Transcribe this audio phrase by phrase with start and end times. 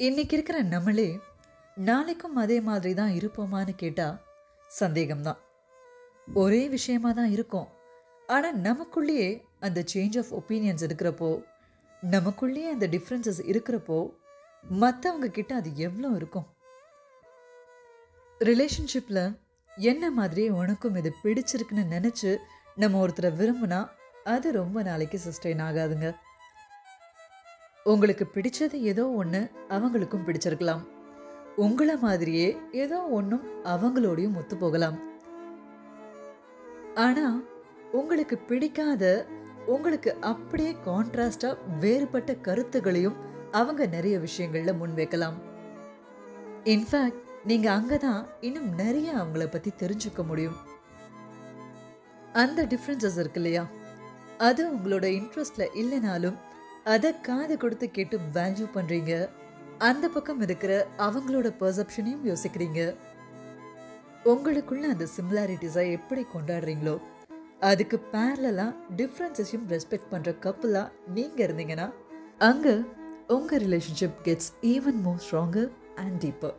[0.00, 1.06] இன்னைக்கு இருக்கிற நம்மளே
[1.76, 4.18] நாளைக்கும் அதே மாதிரி தான் இருப்போமான்னு கேட்டால்
[4.80, 5.40] சந்தேகம்தான்.
[6.42, 7.66] ஒரே விஷயமா தான் இருக்கும்.
[8.28, 11.30] ஆனால் நமக்குள்ளேயே அந்த சேஞ்ச் ஆஃப் ஒப்பீனியன்ஸ் இருக்கிறப்போ
[12.02, 13.98] நமக்குள்ளேயே அந்த டிஃப்ரென்சஸ் இருக்கிறப்போ
[14.64, 16.46] மற்றவங்க கிட்ட அது எவ்வளோ இருக்கும்?
[18.40, 19.22] ரிலேஷன்ஷிப்பில்
[19.76, 22.36] என்ன மாதிரியே உனக்கும் இது பிடிச்சிருக்குன்னு நினச்சி
[22.76, 23.82] நம்ம ஒருத்தரை விரும்பினா
[24.24, 26.08] அது ரொம்ப நாளைக்கு சஸ்டெயின் ஆகாதுங்க.
[27.90, 29.40] உங்களுக்கு பிடிச்சது ஏதோ ஒன்று
[29.74, 30.82] அவங்களுக்கும் பிடிச்சிருக்கலாம்.
[31.64, 32.48] உங்களை மாதிரியே
[32.82, 33.44] ஏதோ ஒன்றும்
[33.74, 34.98] அவங்களோடையும் ஒத்து போகலாம்.
[37.04, 37.38] ஆனால்
[37.98, 39.04] உங்களுக்கு பிடிக்காத
[39.74, 43.16] உங்களுக்கு அப்படியே கான்ட்ராஸ்டாக வேறுபட்ட கருத்துகளையும்
[43.60, 45.38] அவங்க நிறைய விஷயங்களில் முன்வைக்கலாம்.
[46.74, 50.58] இன்ஃபேக்ட் நீங்கள் அங்கே தான் இன்னும் நிறைய அவங்கள பற்றி தெரிஞ்சுக்க முடியும்.
[52.42, 53.64] அந்த டிஃப்ரென்சஸ் இருக்கு இல்லையா?
[54.48, 56.38] அது உங்களோட இன்ட்ரெஸ்டில் இல்லைனாலும்
[56.84, 59.28] அதை காது கொடுத்து கேட்டு வேல்யூ பண்ணுறீங்க
[59.78, 62.94] அந்த பக்கம் இருக்கிற அவங்களோட பர்செப்ஷனையும் யோசிக்கிறீங்க.
[64.24, 67.00] உங்களுக்குள்ள அந்த சிமிலாரிட்டிஸை எப்படி கொண்டாடுறீங்களோ
[67.60, 71.90] அதுக்கு பேரலாம் டிஃப்ரென்சஸையும் ரெஸ்பெக்ட் பண்ணுற கப்புலாக நீங்கள் இருந்தீங்கன்னா
[72.38, 72.74] அங்கே
[73.26, 76.54] உங்கள் relationship gets even more stronger and deeper